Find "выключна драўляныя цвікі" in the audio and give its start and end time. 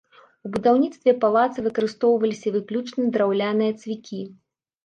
2.57-4.21